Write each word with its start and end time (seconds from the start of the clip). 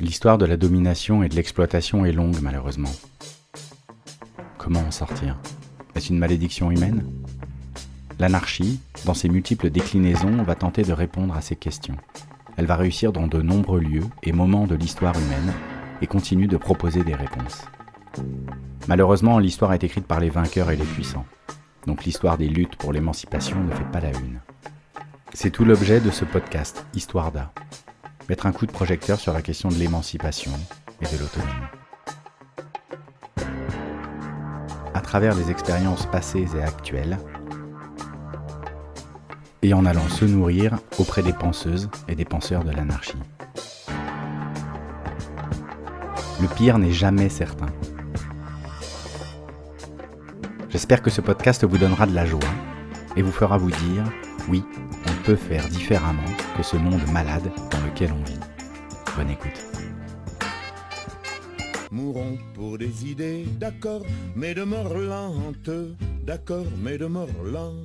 L'histoire 0.00 0.38
de 0.38 0.46
la 0.46 0.56
domination 0.56 1.22
et 1.22 1.28
de 1.28 1.36
l'exploitation 1.36 2.04
est 2.04 2.12
longue 2.12 2.40
malheureusement. 2.40 2.90
Comment 4.58 4.80
en 4.80 4.90
sortir? 4.90 5.38
Est-ce 5.94 6.10
une 6.10 6.18
malédiction 6.18 6.70
humaine? 6.70 7.04
L'anarchie, 8.18 8.80
dans 9.04 9.14
ses 9.14 9.28
multiples 9.28 9.70
déclinaisons, 9.70 10.42
va 10.42 10.54
tenter 10.54 10.82
de 10.82 10.92
répondre 10.92 11.36
à 11.36 11.40
ces 11.40 11.56
questions. 11.56 11.96
Elle 12.56 12.66
va 12.66 12.76
réussir 12.76 13.12
dans 13.12 13.26
de 13.26 13.42
nombreux 13.42 13.80
lieux 13.80 14.04
et 14.22 14.32
moments 14.32 14.66
de 14.66 14.74
l'histoire 14.74 15.16
humaine 15.16 15.52
et 16.00 16.06
continue 16.06 16.46
de 16.46 16.56
proposer 16.56 17.04
des 17.04 17.14
réponses. 17.14 17.62
Malheureusement, 18.88 19.38
l'histoire 19.38 19.72
est 19.72 19.84
écrite 19.84 20.06
par 20.06 20.20
les 20.20 20.30
vainqueurs 20.30 20.70
et 20.70 20.76
les 20.76 20.84
puissants. 20.84 21.26
Donc 21.86 22.04
l'histoire 22.04 22.38
des 22.38 22.48
luttes 22.48 22.76
pour 22.76 22.92
l'émancipation 22.92 23.62
ne 23.62 23.72
fait 23.72 23.90
pas 23.92 24.00
la 24.00 24.10
une. 24.10 24.40
C'est 25.34 25.50
tout 25.50 25.64
l'objet 25.64 26.00
de 26.00 26.10
ce 26.10 26.24
podcast, 26.24 26.86
Histoire 26.94 27.32
d'A. 27.32 27.52
Un 28.44 28.50
coup 28.50 28.66
de 28.66 28.72
projecteur 28.72 29.20
sur 29.20 29.32
la 29.32 29.40
question 29.40 29.68
de 29.68 29.76
l'émancipation 29.76 30.50
et 31.00 31.04
de 31.04 31.20
l'autonomie. 31.20 31.52
À 34.94 35.00
travers 35.00 35.36
des 35.36 35.52
expériences 35.52 36.06
passées 36.06 36.48
et 36.56 36.60
actuelles, 36.60 37.18
et 39.62 39.74
en 39.74 39.86
allant 39.86 40.08
se 40.08 40.24
nourrir 40.24 40.76
auprès 40.98 41.22
des 41.22 41.32
penseuses 41.32 41.88
et 42.08 42.16
des 42.16 42.24
penseurs 42.24 42.64
de 42.64 42.72
l'anarchie. 42.72 43.18
Le 46.40 46.48
pire 46.48 46.78
n'est 46.78 46.90
jamais 46.90 47.28
certain. 47.28 47.66
J'espère 50.68 51.00
que 51.00 51.10
ce 51.10 51.20
podcast 51.20 51.62
vous 51.64 51.78
donnera 51.78 52.06
de 52.06 52.14
la 52.14 52.26
joie 52.26 52.40
et 53.14 53.22
vous 53.22 53.30
fera 53.30 53.56
vous 53.56 53.70
dire, 53.70 54.02
oui, 54.48 54.64
peut 55.24 55.36
faire 55.36 55.68
différemment 55.68 56.22
que 56.56 56.62
ce 56.62 56.76
monde 56.76 57.06
malade 57.12 57.50
dans 57.70 57.80
lequel 57.86 58.12
on 58.12 58.22
vit. 58.24 58.38
Bonne 59.16 59.30
écoute. 59.30 59.64
Mourons 61.90 62.38
pour 62.54 62.78
des 62.78 63.06
idées, 63.06 63.44
d'accord, 63.60 64.02
mais 64.34 64.54
de 64.54 64.64
mort 64.64 64.94
lente, 64.94 65.70
d'accord, 66.24 66.66
mais 66.82 66.98
de 66.98 67.06
mort 67.06 67.28
lente. 67.44 67.84